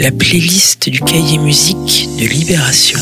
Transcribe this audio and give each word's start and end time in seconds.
la 0.00 0.10
playlist 0.10 0.88
du 0.88 0.98
cahier 0.98 1.36
musique 1.36 2.08
de 2.18 2.24
Libération. 2.24 2.98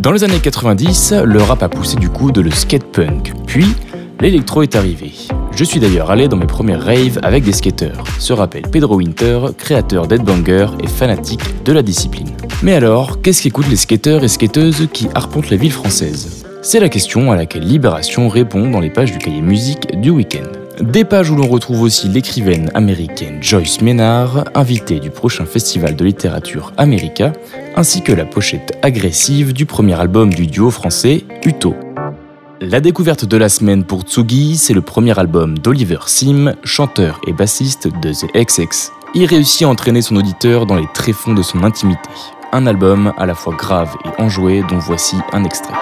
Dans 0.00 0.10
les 0.10 0.24
années 0.24 0.40
90, 0.40 1.14
le 1.24 1.40
rap 1.40 1.62
a 1.62 1.68
poussé 1.68 1.94
du 1.94 2.08
coup 2.08 2.32
de 2.32 2.40
le 2.40 2.50
skate 2.50 2.90
punk, 2.90 3.32
puis 3.46 3.66
l'électro 4.20 4.64
est 4.64 4.74
arrivé. 4.74 5.12
Je 5.54 5.62
suis 5.62 5.78
d'ailleurs 5.78 6.10
allé 6.10 6.26
dans 6.26 6.36
mes 6.36 6.46
premières 6.46 6.82
raves 6.82 7.20
avec 7.22 7.44
des 7.44 7.52
skateurs, 7.52 8.02
se 8.18 8.32
rappelle 8.32 8.62
Pedro 8.62 8.96
Winter, 8.96 9.38
créateur 9.56 10.08
d'Headbanger 10.08 10.66
et 10.82 10.88
fanatique 10.88 11.62
de 11.64 11.72
la 11.72 11.82
discipline. 11.82 12.32
Mais 12.64 12.72
alors, 12.72 13.22
qu'est-ce 13.22 13.44
qu'écoutent 13.44 13.70
les 13.70 13.76
skateurs 13.76 14.24
et 14.24 14.28
skateuses 14.28 14.88
qui 14.92 15.06
arpentent 15.14 15.50
la 15.50 15.58
ville 15.58 15.70
française? 15.70 16.44
C'est 16.60 16.80
la 16.80 16.88
question 16.88 17.30
à 17.30 17.36
laquelle 17.36 17.62
Libération 17.62 18.28
répond 18.28 18.68
dans 18.68 18.80
les 18.80 18.90
pages 18.90 19.12
du 19.12 19.18
cahier 19.18 19.42
musique 19.42 20.00
du 20.00 20.10
week-end. 20.10 20.65
Des 20.80 21.06
pages 21.06 21.30
où 21.30 21.36
l'on 21.36 21.46
retrouve 21.46 21.82
aussi 21.82 22.06
l'écrivaine 22.08 22.70
américaine 22.74 23.42
Joyce 23.42 23.80
Ménard, 23.80 24.44
invitée 24.54 25.00
du 25.00 25.08
prochain 25.08 25.46
festival 25.46 25.96
de 25.96 26.04
littérature 26.04 26.72
America, 26.76 27.32
ainsi 27.76 28.02
que 28.02 28.12
la 28.12 28.26
pochette 28.26 28.76
agressive 28.82 29.54
du 29.54 29.64
premier 29.64 29.98
album 29.98 30.34
du 30.34 30.46
duo 30.46 30.70
français 30.70 31.24
Uto. 31.46 31.74
La 32.60 32.80
découverte 32.80 33.24
de 33.24 33.36
la 33.38 33.48
semaine 33.48 33.84
pour 33.84 34.02
Tsugi, 34.02 34.58
c'est 34.58 34.74
le 34.74 34.82
premier 34.82 35.18
album 35.18 35.58
d'Oliver 35.58 36.00
Sim, 36.06 36.54
chanteur 36.62 37.22
et 37.26 37.32
bassiste 37.32 37.88
de 37.88 38.12
The 38.12 38.26
XX. 38.34 38.92
Il 39.14 39.24
réussit 39.24 39.62
à 39.62 39.68
entraîner 39.68 40.02
son 40.02 40.16
auditeur 40.16 40.66
dans 40.66 40.76
les 40.76 40.88
tréfonds 40.92 41.32
de 41.32 41.42
son 41.42 41.64
intimité. 41.64 42.10
Un 42.52 42.66
album 42.66 43.14
à 43.16 43.24
la 43.24 43.34
fois 43.34 43.54
grave 43.54 43.96
et 44.04 44.22
enjoué 44.22 44.62
dont 44.68 44.78
voici 44.78 45.16
un 45.32 45.44
extrait. 45.44 45.74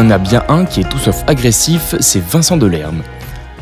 Y 0.00 0.06
en 0.06 0.10
a 0.10 0.18
bien 0.18 0.42
un 0.48 0.64
qui 0.64 0.80
est 0.80 0.88
tout 0.88 0.98
sauf 0.98 1.24
agressif, 1.26 1.94
c'est 2.00 2.22
Vincent 2.24 2.56
Delerme. 2.56 3.02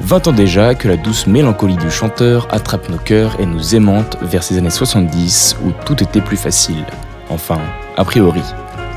20 0.01 0.29
ans 0.29 0.33
déjà 0.33 0.75
que 0.75 0.87
la 0.87 0.97
douce 0.97 1.27
mélancolie 1.27 1.77
du 1.77 1.91
chanteur 1.91 2.47
attrape 2.53 2.89
nos 2.89 2.99
cœurs 2.99 3.37
et 3.41 3.47
nous 3.47 3.75
aimante 3.75 4.17
vers 4.23 4.45
ces 4.45 4.57
années 4.57 4.71
70 4.71 5.57
où 5.65 5.73
tout 5.85 6.01
était 6.03 6.21
plus 6.21 6.37
facile. 6.37 6.85
Enfin, 7.29 7.59
a 7.97 8.05
priori. 8.05 8.43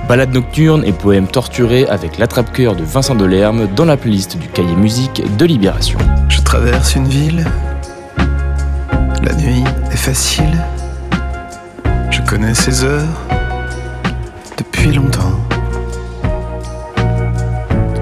Balade 0.07 0.33
nocturne 0.33 0.83
et 0.85 0.93
poème 0.93 1.27
torturé 1.27 1.87
avec 1.87 2.19
l'attrape-cœur 2.19 2.75
de 2.75 2.83
Vincent 2.83 3.15
Delerme 3.15 3.67
dans 3.75 3.85
la 3.85 3.97
playlist 3.97 4.37
du 4.37 4.47
cahier 4.47 4.75
musique 4.75 5.23
de 5.37 5.45
Libération. 5.45 5.97
Je 6.29 6.41
traverse 6.41 6.95
une 6.95 7.07
ville, 7.07 7.45
la 9.23 9.33
nuit 9.33 9.63
est 9.91 9.97
facile, 9.97 10.63
je 12.11 12.21
connais 12.21 12.53
ses 12.53 12.83
heures 12.83 13.21
depuis 14.57 14.91
longtemps 14.91 15.30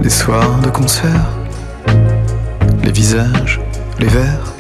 les 0.10 0.16
soirs 0.16 0.60
de 0.64 0.72
concert, 0.72 1.30
les 2.84 2.92
visages, 2.92 3.62
les 4.00 4.08
verres, 4.08 4.54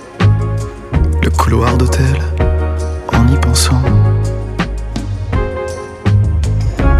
le 1.23 1.29
couloir 1.31 1.75
d'hôtel, 1.75 2.19
en 3.11 3.27
y 3.27 3.35
pensant. 3.37 3.81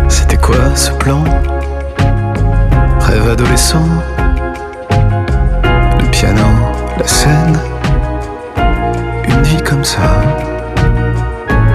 C'était 0.07 0.37
quoi 0.37 0.75
ce 0.75 0.91
plan? 0.93 1.23
Rêve 3.01 3.29
adolescent, 3.29 3.85
le 4.89 6.09
piano, 6.09 6.49
la 6.97 7.07
scène, 7.07 7.59
une 9.27 9.43
vie 9.43 9.61
comme 9.61 9.83
ça. 9.83 10.23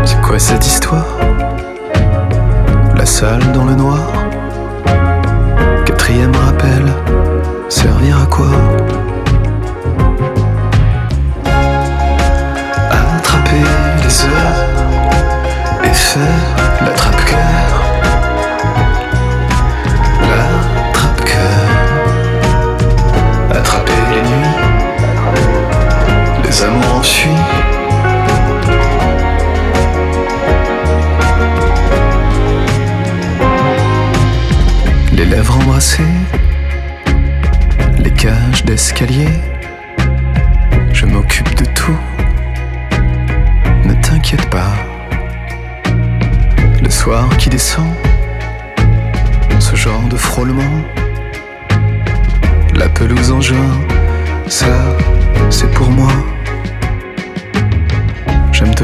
C'est 0.05 0.21
quoi 0.23 0.41
cette 0.41 0.67
histoire? 0.67 1.07
La 2.97 3.07
salle 3.07 3.53
dans 3.53 3.65
le 3.65 3.77
noir 3.77 4.24
Quatrième 6.05 6.37
rappel, 6.37 6.85
servir 7.71 8.21
à 8.21 8.27
quoi? 8.27 8.51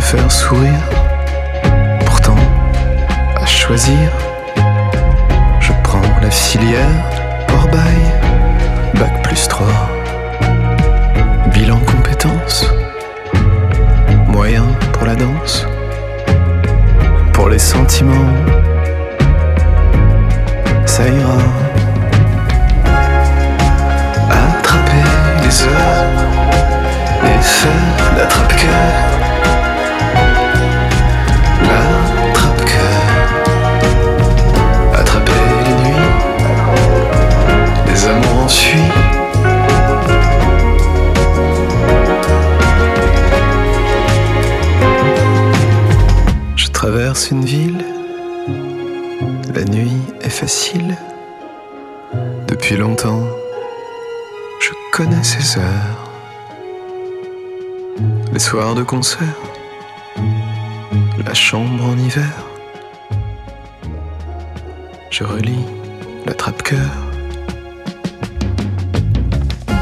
Te 0.00 0.04
faire 0.06 0.32
sourire, 0.32 0.82
pourtant 2.06 2.36
à 3.36 3.44
choisir 3.46 3.98
la 6.22 6.30
filière, 6.30 7.04
port 7.46 7.68
bail, 7.68 8.02
bac 8.94 9.22
plus 9.22 9.48
3. 9.48 9.66
Bilan 11.52 11.78
compétences, 11.80 12.72
moyen 14.26 14.66
pour 14.92 15.06
la 15.06 15.16
danse, 15.16 15.66
pour 17.32 17.48
les 17.48 17.58
sentiments, 17.58 18.32
ça 20.86 21.08
ira. 21.08 21.42
Attraper 24.30 25.04
les 25.42 25.62
heures 25.64 26.10
et 27.24 27.42
faire 27.42 29.09
Je 46.56 46.68
traverse 46.70 47.30
une 47.30 47.44
ville, 47.44 47.84
la 49.54 49.64
nuit 49.64 50.02
est 50.22 50.30
facile. 50.30 50.96
Depuis 52.48 52.76
longtemps, 52.76 53.22
je 54.60 54.70
connais 54.92 55.22
ces 55.22 55.58
heures. 55.58 56.10
Les 58.32 58.38
soirs 58.38 58.74
de 58.74 58.82
concert, 58.82 59.38
la 61.24 61.34
chambre 61.34 61.84
en 61.84 61.96
hiver. 61.96 62.46
Je 65.10 65.22
relis 65.22 65.66
la 66.26 66.34
trappe-cœur. 66.34 67.09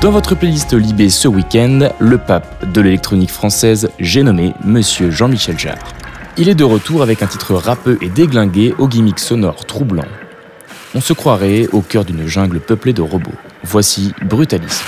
Dans 0.01 0.13
votre 0.13 0.37
playlist 0.37 0.75
Libé 0.75 1.11
ce 1.11 1.27
week-end, 1.27 1.89
le 1.99 2.19
pape 2.19 2.71
de 2.73 2.81
l'électronique 2.81 3.33
française, 3.33 3.91
j'ai 3.99 4.23
nommé 4.23 4.55
Monsieur 4.65 5.11
Jean-Michel 5.11 5.59
Jarre. 5.59 5.93
Il 6.37 6.49
est 6.49 6.55
de 6.55 6.63
retour 6.63 7.03
avec 7.03 7.21
un 7.21 7.27
titre 7.27 7.55
rappeux 7.55 7.99
et 8.01 8.09
déglingué 8.09 8.77
au 8.79 8.87
gimmick 8.87 9.19
sonore 9.19 9.67
troublant. 9.67 10.07
On 10.95 11.01
se 11.01 11.13
croirait 11.13 11.67
au 11.73 11.81
cœur 11.81 12.05
d'une 12.05 12.29
jungle 12.29 12.61
peuplée 12.61 12.93
de 12.93 13.03
robots. 13.03 13.33
Voici 13.65 14.15
Brutalisme. 14.23 14.85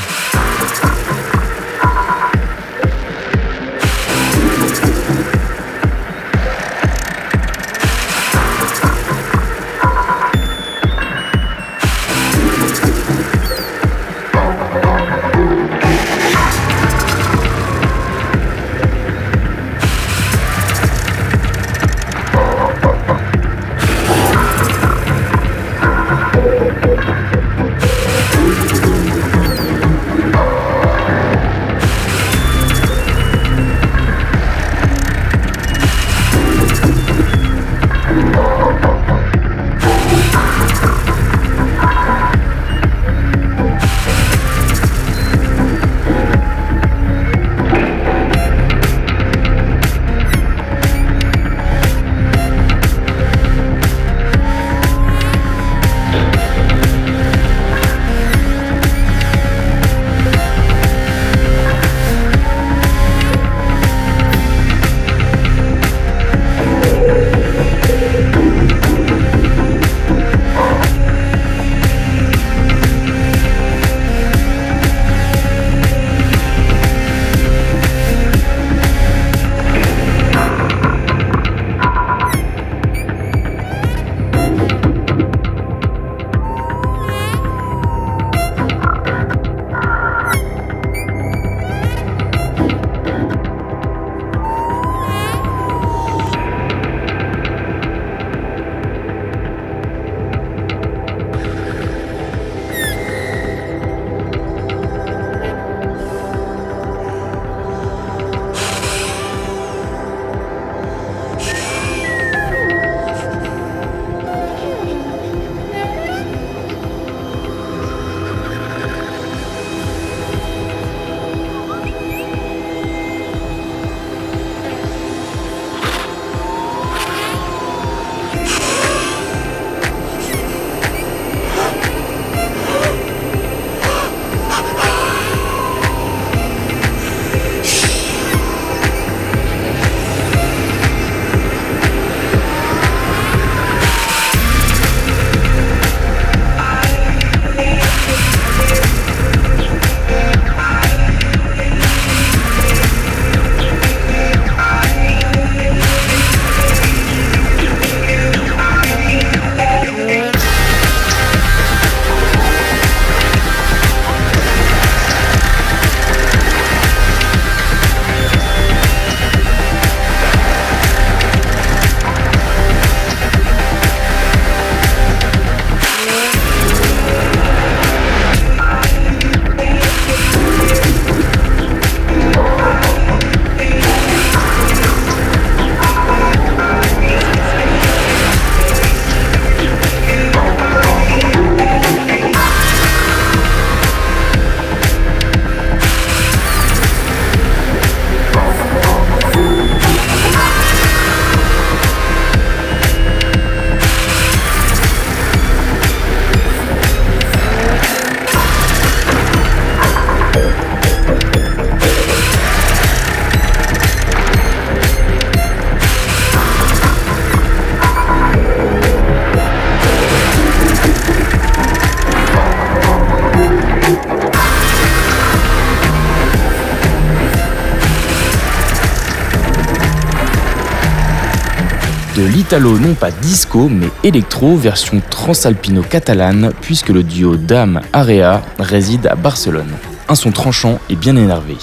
Italo 232.51 232.81
non 232.81 232.95
pas 232.95 233.13
disco 233.13 233.69
mais 233.69 233.91
électro 234.03 234.57
version 234.57 235.01
transalpino-catalane 235.09 236.51
puisque 236.61 236.89
le 236.89 237.05
duo 237.05 237.37
Dame 237.37 237.81
Area 237.93 238.43
réside 238.59 239.07
à 239.07 239.15
Barcelone. 239.15 239.71
Un 240.09 240.17
son 240.17 240.33
tranchant 240.33 240.81
et 240.89 240.97
bien 240.97 241.15
énervé. 241.15 241.59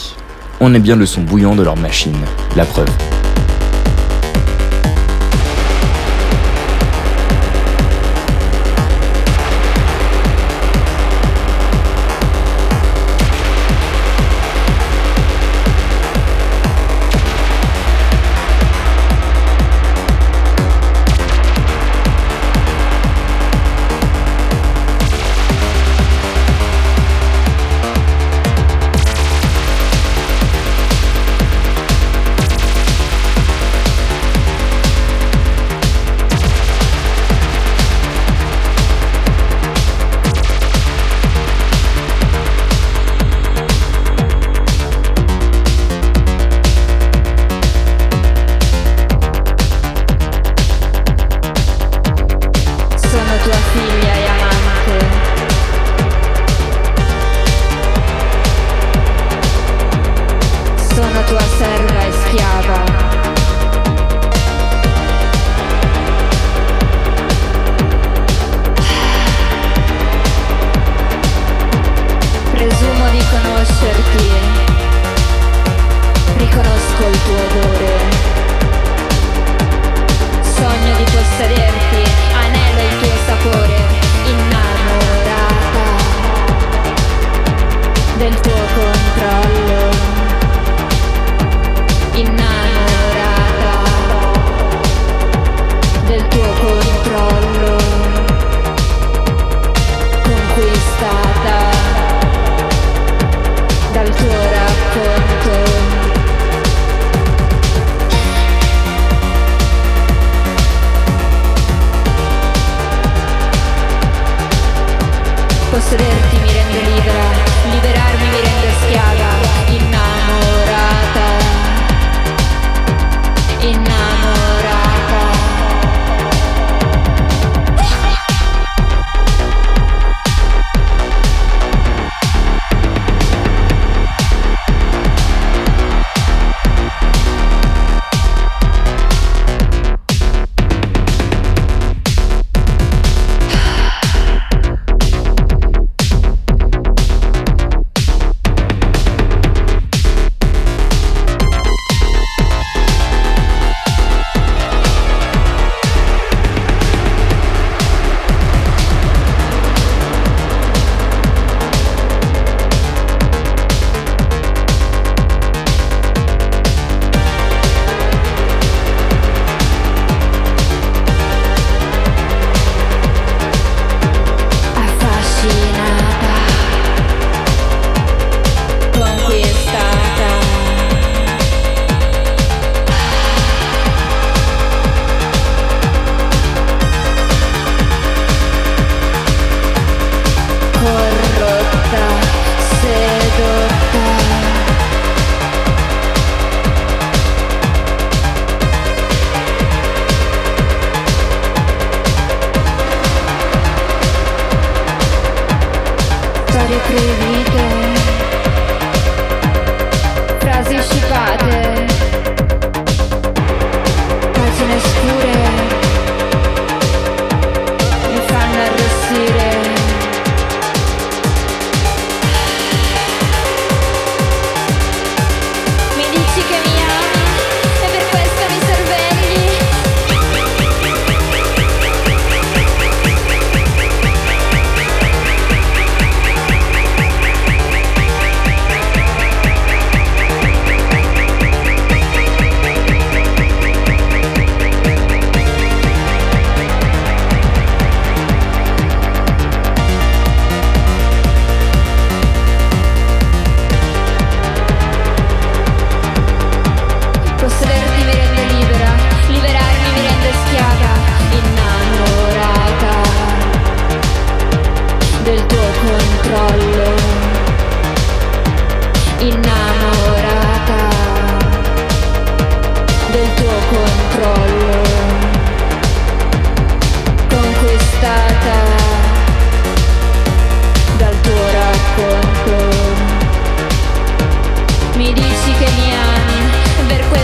On 0.61 0.73
est 0.73 0.79
bien 0.79 0.95
le 0.95 1.05
son 1.05 1.23
bouillant 1.23 1.55
de 1.55 1.63
leur 1.63 1.75
machine, 1.75 2.15
la 2.55 2.63
preuve. 2.63 2.87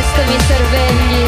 questo 0.04 0.32
mi 0.32 0.40
sorvegli 0.42 1.23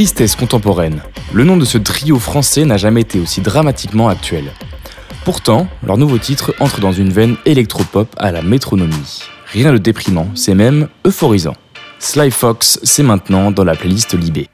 Tristesse 0.00 0.34
contemporaine. 0.34 1.02
Le 1.30 1.44
nom 1.44 1.58
de 1.58 1.66
ce 1.66 1.76
trio 1.76 2.18
français 2.18 2.64
n'a 2.64 2.78
jamais 2.78 3.02
été 3.02 3.20
aussi 3.20 3.42
dramatiquement 3.42 4.08
actuel. 4.08 4.44
Pourtant, 5.26 5.68
leur 5.82 5.98
nouveau 5.98 6.16
titre 6.16 6.54
entre 6.58 6.80
dans 6.80 6.90
une 6.90 7.10
veine 7.10 7.36
électropop 7.44 8.08
à 8.16 8.32
la 8.32 8.40
métronomie. 8.40 9.20
Rien 9.52 9.74
de 9.74 9.76
déprimant, 9.76 10.28
c'est 10.34 10.54
même 10.54 10.88
euphorisant. 11.06 11.54
Sly 11.98 12.30
Fox, 12.30 12.80
c'est 12.82 13.02
maintenant 13.02 13.50
dans 13.50 13.62
la 13.62 13.74
playlist 13.74 14.14
Libé. 14.14 14.48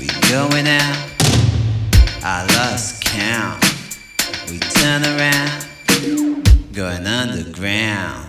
We 0.00 0.06
going 0.32 0.64
out, 0.64 0.96
I 2.24 2.48
lost 2.56 3.04
count. 3.04 3.60
We 4.48 4.56
turn 4.56 5.04
around, 5.04 5.68
going 6.72 7.04
underground. 7.04 8.24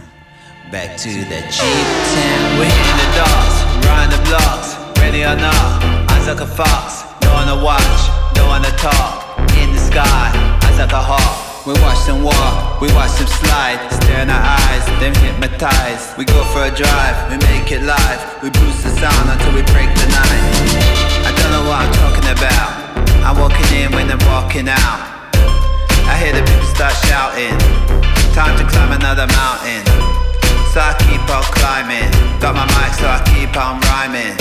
Back 0.67 0.99
to 0.99 1.07
the 1.07 1.39
cheap 1.47 1.88
town. 2.12 2.60
We're 2.60 2.67
in 2.67 2.95
the 2.99 3.10
doors, 3.15 3.55
round 3.88 4.12
the 4.12 4.19
blocks, 4.27 4.75
ready 4.99 5.23
or 5.23 5.39
not. 5.39 6.12
Eyes 6.12 6.27
like 6.27 6.41
a 6.41 6.45
fox, 6.45 7.07
don't 7.21 7.31
wanna 7.31 7.63
watch, 7.63 8.01
don't 8.36 8.49
wanna 8.49 8.75
talk. 8.75 9.39
In 9.55 9.71
the 9.71 9.79
sky, 9.79 10.27
eyes 10.67 10.77
like 10.77 10.91
a 10.91 10.99
hawk. 10.99 11.65
We 11.65 11.71
watch 11.79 12.05
them 12.05 12.21
walk, 12.21 12.81
we 12.81 12.91
watch 12.91 13.15
them 13.15 13.27
slide. 13.27 13.79
Stare 14.03 14.23
in 14.23 14.29
our 14.29 14.43
eyes, 14.43 14.84
them 14.99 15.15
hypnotized. 15.23 16.17
We 16.17 16.25
go 16.25 16.43
for 16.51 16.65
a 16.67 16.71
drive, 16.75 17.31
we 17.31 17.38
make 17.47 17.71
it 17.71 17.84
live. 17.84 18.43
We 18.43 18.49
boost 18.49 18.84
the 18.84 18.91
sound 18.99 19.29
until 19.31 19.55
we 19.55 19.63
break 19.71 19.88
the 19.95 20.07
night 20.12 21.01
know 21.62 21.69
what 21.69 21.86
I'm 21.86 21.93
talking 21.93 22.30
about. 22.34 22.69
I'm 23.21 23.38
walking 23.38 23.69
in 23.78 23.91
when 23.93 24.10
I'm 24.10 24.21
walking 24.26 24.67
out. 24.67 25.00
I 26.10 26.17
hear 26.17 26.34
the 26.34 26.41
people 26.41 26.69
start 26.74 26.93
shouting. 27.06 27.54
Time 28.34 28.58
to 28.58 28.65
climb 28.65 28.91
another 28.91 29.28
mountain. 29.28 29.84
So 30.74 30.80
I 30.82 30.95
keep 31.06 31.21
on 31.30 31.43
climbing. 31.54 32.10
Got 32.39 32.56
my 32.56 32.65
mic, 32.78 32.91
so 32.97 33.06
I 33.06 33.21
keep 33.34 33.54
on 33.58 33.80
rhyming. 33.89 34.34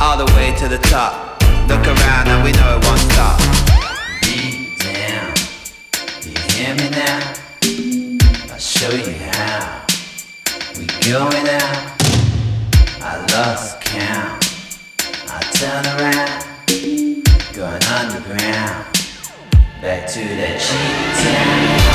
All 0.00 0.16
the 0.16 0.28
way 0.36 0.52
to 0.60 0.68
the 0.68 0.78
top. 0.92 1.40
Look 1.68 1.84
around 1.86 2.28
and 2.28 2.44
we 2.44 2.52
know 2.52 2.76
it 2.76 2.84
won't 2.84 3.00
stop. 3.10 3.36
Beat 4.22 4.78
down, 4.78 5.32
you 6.22 6.34
hear 6.52 6.74
me 6.76 6.90
now? 6.90 7.34
I'll 8.52 8.58
show 8.58 8.90
you 8.90 9.14
how. 9.30 9.86
We 10.78 10.86
going 11.08 11.48
out. 11.48 11.92
I 13.00 13.26
lost 13.32 13.75
turn 15.56 15.86
around, 15.86 16.44
going 17.54 17.82
underground, 17.84 18.84
back 19.80 20.06
to 20.06 20.20
that 20.20 20.60
cheap 20.60 21.80
town. 21.80 21.85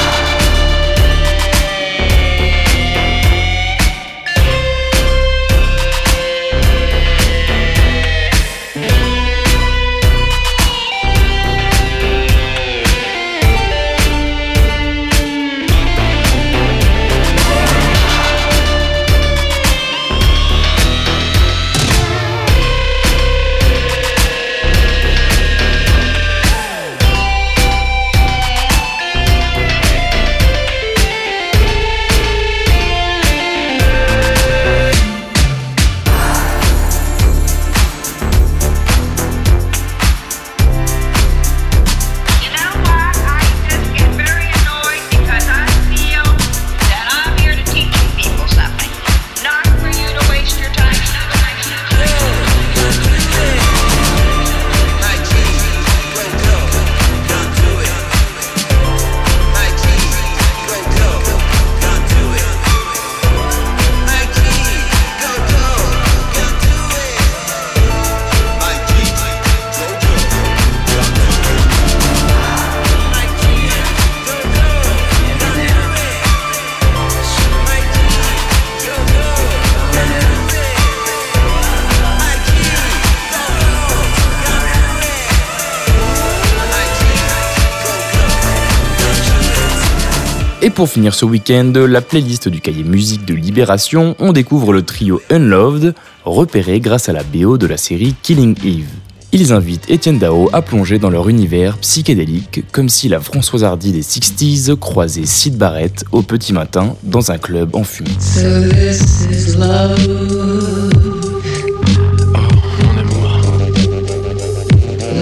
pour 90.72 90.90
finir 90.90 91.14
ce 91.14 91.26
week-end, 91.26 91.74
la 91.76 92.02
playlist 92.02 92.48
du 92.48 92.62
cahier 92.62 92.84
musique 92.84 93.26
de 93.26 93.34
Libération, 93.34 94.16
on 94.20 94.32
découvre 94.32 94.74
le 94.74 94.84
trio 94.84 95.22
Unloved, 95.30 95.96
repéré 96.24 96.80
grâce 96.80 97.10
à 97.10 97.14
la 97.14 97.24
BO 97.24 97.58
de 97.58 97.68
la 97.68 97.78
série 97.78 98.16
Killing 98.22 98.56
Eve. 98.64 98.90
Ils 99.34 99.54
invitent 99.54 99.90
Étienne 99.90 100.20
Dao 100.20 100.50
à 100.54 100.62
plonger 100.62 101.00
dans 101.00 101.10
leur 101.10 101.30
univers 101.30 101.78
psychédélique, 101.78 102.64
comme 102.72 102.90
si 102.90 103.10
la 103.10 103.20
Françoise 103.20 103.64
Hardy 103.64 103.92
des 103.92 104.04
60s 104.04 104.76
croisait 104.78 105.26
Sid 105.26 105.58
Barrett 105.58 106.06
au 106.12 106.22
petit 106.22 106.54
matin 106.54 106.96
dans 107.04 107.32
un 107.32 107.38
club 107.38 107.76
en 107.76 107.84
fumée. 107.84 108.10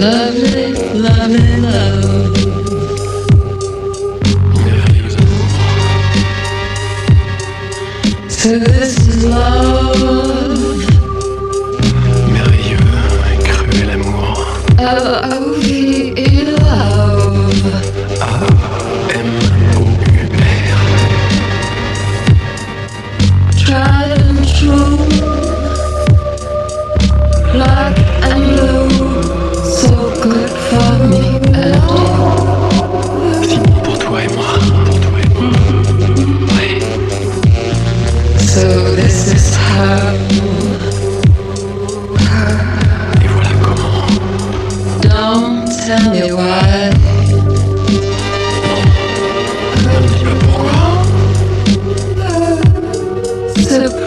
Oh, 0.02 1.59
Merveilleux 12.32 12.78
cruel 13.44 13.90
amour. 13.90 14.46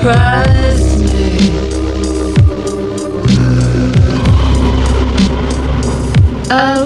surprised 0.04 1.00
me. 1.00 1.64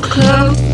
Close? 0.02 0.67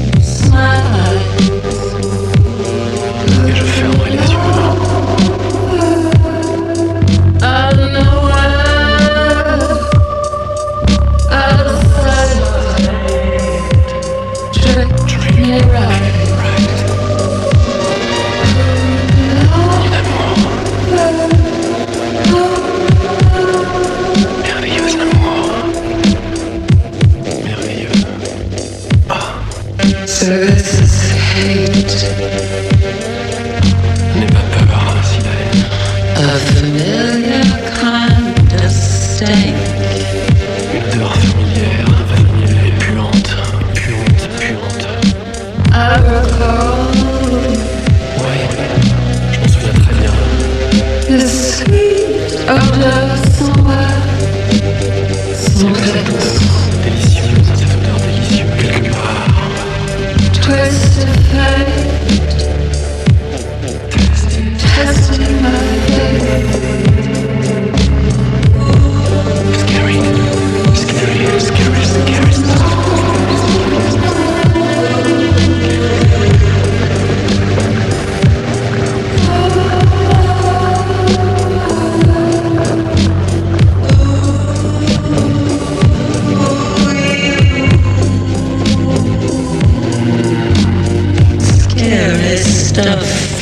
对。 92.74 93.33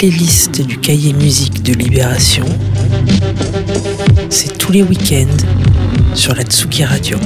Playlist 0.00 0.62
du 0.62 0.78
cahier 0.78 1.12
musique 1.12 1.62
de 1.62 1.74
Libération, 1.74 2.46
c'est 4.30 4.56
tous 4.56 4.72
les 4.72 4.82
week-ends 4.82 5.26
sur 6.14 6.34
la 6.34 6.42
Tsuki 6.42 6.84
Radio. 6.84 7.18